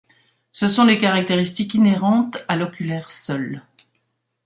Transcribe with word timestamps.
Ce 0.51 0.67
sont 0.67 0.83
les 0.85 0.97
caractéristiques 0.97 1.75
inhérentes 1.75 2.43
à 2.47 2.55
l'oculaire 2.55 3.11
seul. 3.11 3.61